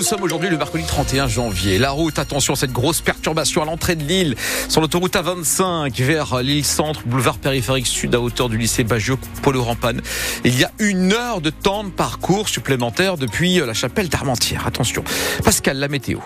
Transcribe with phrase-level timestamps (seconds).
[0.00, 1.76] nous sommes aujourd'hui le mercredi 31 janvier.
[1.76, 4.34] La route, attention, cette grosse perturbation à l'entrée de l'île
[4.66, 9.62] sur l'autoroute A25 vers l'île centre, boulevard périphérique sud à hauteur du lycée Baggio, Polo
[9.62, 10.00] Rampane.
[10.46, 14.66] Il y a une heure de temps de parcours supplémentaire depuis la chapelle d'Armentières.
[14.66, 15.04] Attention.
[15.44, 16.20] Pascal, la météo.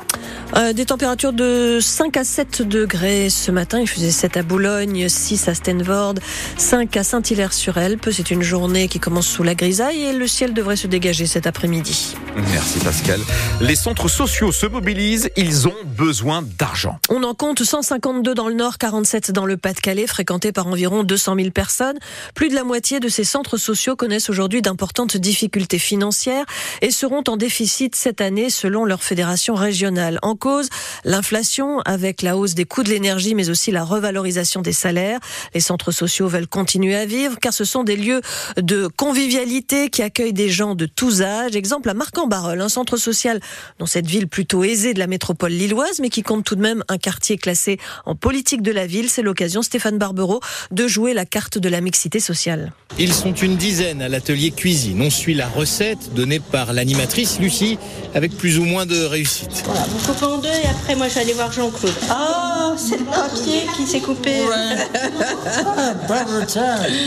[0.56, 3.80] Euh, des températures de 5 à 7 degrés ce matin.
[3.80, 6.14] Il faisait 7 à Boulogne, 6 à Stenvord,
[6.58, 8.10] 5 à Saint-Hilaire-sur-Elpe.
[8.12, 11.48] C'est une journée qui commence sous la grisaille et le ciel devrait se dégager cet
[11.48, 12.14] après-midi.
[12.52, 13.20] Merci Pascal.
[13.66, 16.98] Les centres sociaux se mobilisent, ils ont besoin d'argent.
[17.08, 21.36] On en compte 152 dans le nord, 47 dans le Pas-de-Calais, fréquentés par environ 200
[21.36, 21.96] 000 personnes.
[22.34, 26.44] Plus de la moitié de ces centres sociaux connaissent aujourd'hui d'importantes difficultés financières
[26.82, 30.18] et seront en déficit cette année selon leur fédération régionale.
[30.20, 30.68] En cause,
[31.06, 35.20] l'inflation avec la hausse des coûts de l'énergie mais aussi la revalorisation des salaires.
[35.54, 38.20] Les centres sociaux veulent continuer à vivre car ce sont des lieux
[38.58, 41.56] de convivialité qui accueillent des gens de tous âges.
[41.56, 43.40] Exemple à marc en un centre social
[43.78, 46.84] dans cette ville plutôt aisée de la métropole lilloise, mais qui compte tout de même
[46.88, 49.08] un quartier classé en politique de la ville.
[49.08, 52.72] C'est l'occasion, Stéphane Barbero, de jouer la carte de la mixité sociale.
[52.98, 55.00] Ils sont une dizaine à l'atelier cuisine.
[55.02, 57.78] On suit la recette donnée par l'animatrice Lucie
[58.14, 59.62] avec plus ou moins de réussite.
[59.64, 61.94] Voilà, vous coupez en deux et après moi je vais aller voir Jean-Claude.
[62.10, 64.32] Ah, c'est le papier qui s'est coupé.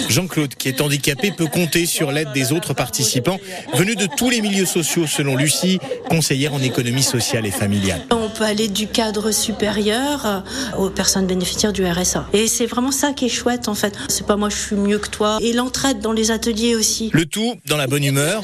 [0.10, 3.40] Jean-Claude, qui est handicapé, peut compter sur l'aide des autres participants
[3.74, 8.02] venus de tous les milieux sociaux, selon Lucie, conseillère en économie sociale et familiale.
[8.12, 10.44] On peut aller du cadre supérieur
[10.78, 12.28] aux personnes bénéficiaires du RSA.
[12.34, 13.94] Et c'est vraiment ça qui est chouette en fait.
[14.08, 15.40] C'est pas moi je suis mieux que toi.
[15.42, 17.10] Et l'entraide dans les ateliers aussi.
[17.14, 18.44] Le tout dans la bonne humeur.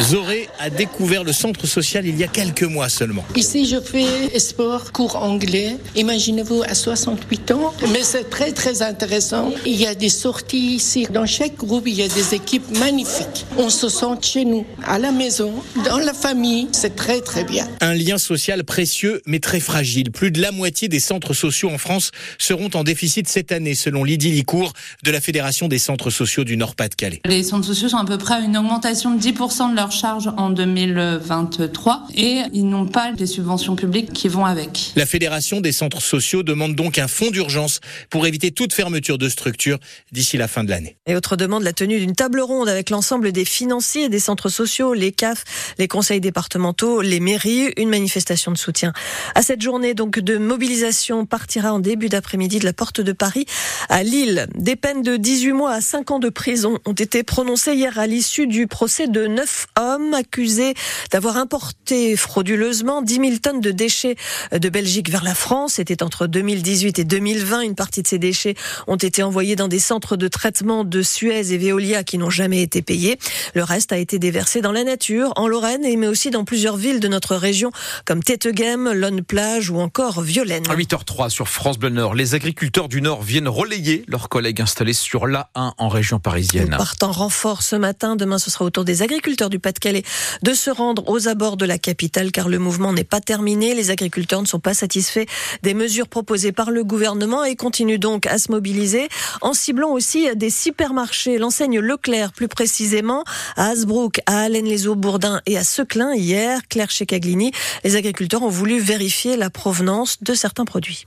[0.00, 3.24] Zoré a découvert le centre social il y a quelques mois seulement.
[3.34, 5.76] Ici, je fais sport, cours anglais.
[5.96, 7.72] Imaginez-vous à 68 ans.
[7.92, 9.50] Mais c'est très, très intéressant.
[9.66, 11.06] Il y a des sorties ici.
[11.10, 13.44] Dans chaque groupe, il y a des équipes magnifiques.
[13.56, 15.52] On se sent chez nous, à la maison,
[15.84, 16.37] dans la famille.
[16.72, 17.66] C'est très, très bien.
[17.80, 20.12] Un lien social précieux, mais très fragile.
[20.12, 24.04] Plus de la moitié des centres sociaux en France seront en déficit cette année, selon
[24.04, 27.22] Lydie Licourt de la Fédération des centres sociaux du Nord-Pas-de-Calais.
[27.24, 30.30] Les centres sociaux sont à peu près à une augmentation de 10% de leur charge
[30.36, 34.92] en 2023 et ils n'ont pas les subventions publiques qui vont avec.
[34.94, 37.80] La Fédération des centres sociaux demande donc un fonds d'urgence
[38.10, 39.78] pour éviter toute fermeture de structure
[40.12, 40.96] d'ici la fin de l'année.
[41.06, 44.94] Et autre demande, la tenue d'une table ronde avec l'ensemble des financiers des centres sociaux,
[44.94, 45.42] les CAF,
[45.78, 48.92] les conseils départementaux, les mairies, une manifestation de soutien.
[49.34, 53.46] À cette journée donc de mobilisation partira en début d'après-midi de la porte de Paris
[53.88, 54.46] à Lille.
[54.54, 58.06] Des peines de 18 mois à 5 ans de prison ont été prononcées hier à
[58.06, 60.74] l'issue du procès de neuf hommes accusés
[61.10, 64.16] d'avoir importé frauduleusement 10 000 tonnes de déchets
[64.52, 65.74] de Belgique vers la France.
[65.74, 67.62] C'était entre 2018 et 2020.
[67.62, 68.54] Une partie de ces déchets
[68.86, 72.60] ont été envoyés dans des centres de traitement de Suez et Veolia qui n'ont jamais
[72.60, 73.18] été payés.
[73.54, 77.00] Le reste a été déversé dans la nature, en Lorraine, mais aussi dans plusieurs villes
[77.00, 77.70] de notre région,
[78.06, 80.64] comme Téteghem, Lonne-Plage ou encore Violaine.
[80.70, 84.94] À 8h03 sur France Bleu Nord, les agriculteurs du Nord viennent relayer leurs collègues installés
[84.94, 86.70] sur l'A1 en région parisienne.
[86.72, 88.16] Ils partent en renfort ce matin.
[88.16, 90.02] Demain, ce sera au tour des agriculteurs du Pas-de-Calais
[90.42, 93.74] de se rendre aux abords de la capitale car le mouvement n'est pas terminé.
[93.74, 95.26] Les agriculteurs ne sont pas satisfaits
[95.62, 99.08] des mesures proposées par le gouvernement et continuent donc à se mobiliser
[99.42, 101.36] en ciblant aussi des supermarchés.
[101.36, 103.24] L'enseigne Leclerc, plus précisément,
[103.56, 107.52] à Hasbrook, à Allen-les-Eaux, Bourdin et à Seclin hier, Claire Checaglini.
[107.84, 111.06] Les agriculteurs ont voulu vérifier la provenance de certains produits.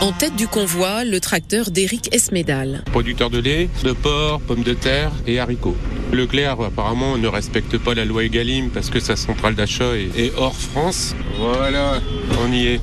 [0.00, 2.82] En tête du convoi, le tracteur d'Éric Esmédal.
[2.90, 5.76] Producteur de lait, de porc, pommes de terre et haricots.
[6.12, 10.56] Leclerc apparemment ne respecte pas la loi Egalim parce que sa centrale d'achat est hors
[10.56, 11.14] France.
[11.38, 12.00] Voilà,
[12.44, 12.80] on y est.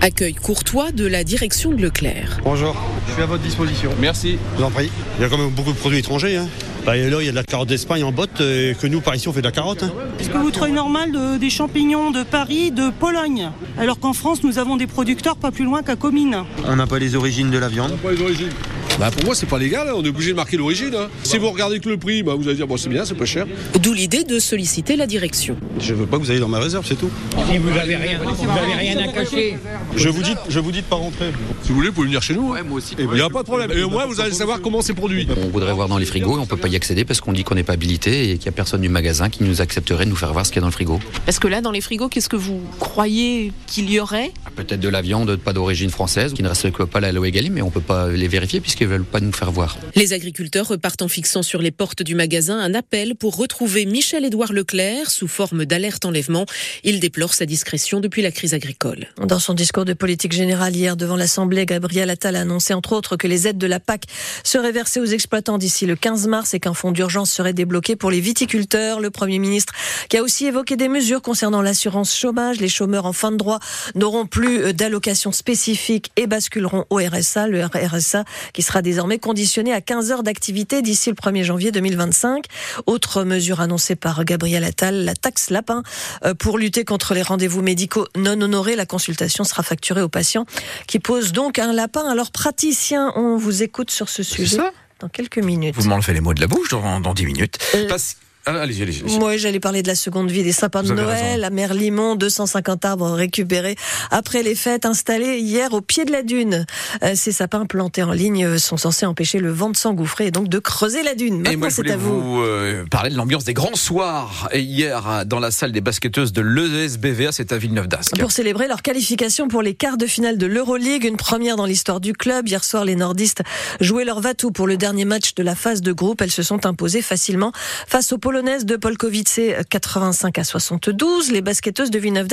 [0.00, 2.40] Accueil courtois de la direction de Leclerc.
[2.44, 2.76] Bonjour,
[3.08, 3.90] je suis à votre disposition.
[4.00, 4.38] Merci.
[4.52, 4.90] Je vous en prie.
[5.18, 6.36] Il y a quand même beaucoup de produits étrangers.
[6.36, 6.46] Hein.
[6.84, 9.14] Bah, là, il y a de la carotte d'Espagne en botte, et que nous, par
[9.14, 9.82] ici, on fait de la carotte.
[9.84, 9.92] Hein.
[10.20, 14.42] Est-ce que vous trouvez normal de, des champignons de Paris, de Pologne Alors qu'en France,
[14.44, 16.44] nous avons des producteurs pas plus loin qu'à Comines?
[16.66, 17.92] On n'a pas les origines de la viande.
[17.92, 18.50] On n'a pas les origines.
[18.98, 19.94] Bah pour moi, c'est pas légal, hein.
[19.96, 20.94] on est obligé de marquer l'origine.
[20.94, 21.08] Hein.
[21.24, 23.24] Si vous regardez que le prix, bah vous allez dire, bon, c'est bien, c'est pas
[23.24, 23.44] cher.
[23.82, 25.56] D'où l'idée de solliciter la direction.
[25.80, 27.10] Je veux pas que vous ayez dans ma réserve, c'est tout.
[27.50, 29.56] Si vous avez rien, vous avez rien à cacher.
[29.96, 31.32] Je vous dis, je vous dis de pas rentrer.
[31.62, 32.52] Si vous voulez, vous pouvez venir chez nous.
[32.52, 32.94] Ouais, moi aussi.
[32.96, 33.72] Il n'y a pas de problème.
[33.72, 35.26] Et au moins, vous allez savoir comment c'est produit.
[35.44, 37.42] On voudrait voir dans les frigos et on peut pas y accéder parce qu'on dit
[37.42, 40.10] qu'on n'est pas habilité et qu'il n'y a personne du magasin qui nous accepterait de
[40.10, 41.00] nous faire voir ce qu'il y a dans le frigo.
[41.26, 44.30] Parce que là, dans les frigos, qu'est-ce que vous croyez qu'il y aurait?
[44.54, 47.62] Peut-être de la viande pas d'origine française qui ne respecte pas la loi Egalim, mais
[47.62, 49.78] on peut pas les vérifier puisque qu'ils veulent pas nous faire voir.
[49.94, 54.52] Les agriculteurs repartent en fixant sur les portes du magasin un appel pour retrouver Michel-Édouard
[54.52, 56.44] Leclerc sous forme d'alerte enlèvement.
[56.82, 59.06] Il déplore sa discrétion depuis la crise agricole.
[59.18, 63.16] Dans son discours de politique générale hier devant l'Assemblée, Gabriel Attal a annoncé entre autres
[63.16, 64.04] que les aides de la PAC
[64.42, 68.10] seraient versées aux exploitants d'ici le 15 mars et qu'un fonds d'urgence serait débloqué pour
[68.10, 69.00] les viticulteurs.
[69.00, 69.72] Le Premier ministre
[70.10, 72.60] qui a aussi évoqué des mesures concernant l'assurance chômage.
[72.60, 73.60] Les chômeurs en fin de droit
[73.94, 77.46] n'auront plus d'allocations spécifiques et basculeront au RSA.
[77.46, 82.44] Le RSA qui sera désormais conditionné à 15 heures d'activité d'ici le 1er janvier 2025.
[82.86, 85.82] Autre mesure annoncée par Gabriel Attal, la taxe lapin
[86.24, 88.76] euh, pour lutter contre les rendez-vous médicaux non honorés.
[88.76, 90.46] La consultation sera facturée aux patients
[90.86, 93.12] qui posent donc un lapin à leurs praticiens.
[93.16, 94.58] On vous écoute sur ce sujet.
[95.00, 95.74] dans quelques minutes.
[95.76, 97.58] Vous m'enlevez les mots de la bouche dans, dans 10 minutes.
[97.74, 98.16] Euh, Parce-
[98.46, 99.00] Ah, allez-y, allez-y.
[99.02, 99.18] allez-y.
[99.18, 101.08] Moi, j'allais parler de la seconde vie des sapins de Vous Noël.
[101.08, 101.40] raison.
[101.40, 103.76] La mer Limon, 250 arbres récupérés
[104.10, 106.66] après les fêtes installés hier au pied de la dune.
[107.02, 110.30] Euh, ces sapins plantés en ligne euh, sont censés empêcher le vent de s'engouffrer et
[110.30, 111.34] donc de creuser la dune.
[111.34, 112.20] Et Maintenant, moi, je c'est voulais à vous.
[112.20, 114.48] vous euh, parler de l'ambiance des grands soirs.
[114.52, 118.18] Et hier, à- dans la salle des basketteuses de l'ESBVA, c'est à Villeneuve d'Ascq.
[118.18, 122.00] Pour célébrer leur qualification pour les quarts de finale de l'Euroleague, une première dans l'histoire
[122.00, 122.48] du club.
[122.48, 123.42] Hier soir, les nordistes
[123.80, 126.20] jouaient leur va-tout pour le dernier match de la phase de groupe.
[126.22, 127.52] Elles se sont imposées facilement
[127.86, 129.38] face aux Polonaises de Polkowice
[129.70, 131.30] 85 à 72.
[131.30, 132.26] Les basketteuses de Villeneuve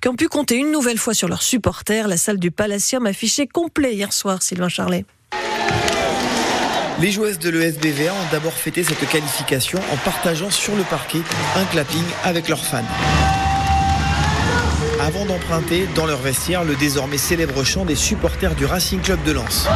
[0.00, 2.06] qui ont pu compter une nouvelle fois sur leurs supporters.
[2.06, 5.04] La salle du Palacium affichée complet hier soir, Sylvain Charlet.
[7.00, 11.22] Les joueuses de l'ESBVA ont d'abord fêté cette qualification en partageant sur le parquet
[11.56, 12.84] un clapping avec leurs fans.
[15.00, 19.32] Avant d'emprunter dans leur vestiaire le désormais célèbre chant des supporters du Racing Club de
[19.32, 19.66] Lens.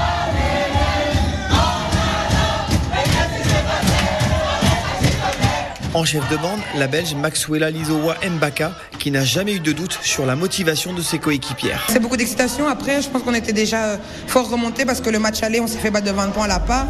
[5.95, 9.97] En chef de bande, la Belge Maxwella Lizowa Mbaka, qui n'a jamais eu de doute
[10.03, 11.87] sur la motivation de ses coéquipières.
[11.89, 12.67] C'est beaucoup d'excitation.
[12.67, 13.97] Après, je pense qu'on était déjà euh,
[14.27, 16.49] fort remonté parce que le match aller, on s'est fait battre de 20 points à
[16.49, 16.87] la part.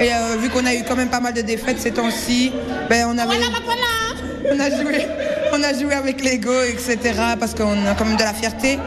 [0.00, 2.52] Et euh, vu qu'on a eu quand même pas mal de défaites ces temps-ci,
[2.88, 3.34] ben, on avait.
[4.52, 5.06] On a joué,
[5.52, 6.98] on a joué avec l'ego, etc.
[7.38, 8.78] Parce qu'on a quand même de la fierté.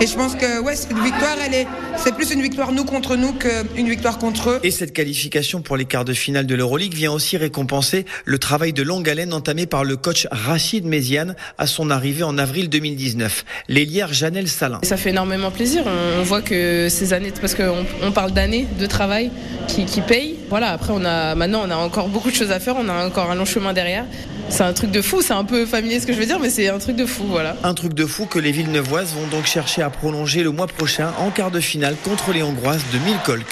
[0.00, 1.66] Et je pense que ouais, cette victoire, elle est,
[1.96, 4.60] c'est plus une victoire nous contre nous qu'une victoire contre eux.
[4.62, 8.72] Et cette qualification pour les quarts de finale de l'Euroleague vient aussi récompenser le travail
[8.72, 13.44] de longue haleine entamé par le coach Rachid Méziane à son arrivée en avril 2019.
[13.68, 14.80] L'ailière Janelle Salin.
[14.82, 15.84] Ça fait énormément plaisir.
[15.86, 19.32] On on voit que ces années, parce qu'on on parle d'années de travail
[19.66, 20.36] qui, qui payent.
[20.48, 22.76] Voilà, après, on a, maintenant, on a encore beaucoup de choses à faire.
[22.78, 24.04] On a encore un long chemin derrière.
[24.52, 25.22] C'est un truc de fou.
[25.22, 27.24] C'est un peu familier ce que je veux dire, mais c'est un truc de fou.
[27.26, 27.56] Voilà.
[27.64, 31.12] Un truc de fou que les Villeneuvoises vont donc chercher à prolonger le mois prochain
[31.18, 33.46] en quart de finale contre les Hongroises de Milkolk.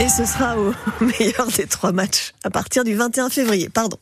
[0.00, 0.72] Et ce sera au
[1.04, 3.68] meilleur des trois matchs à partir du 21 février.
[3.68, 3.98] Pardon.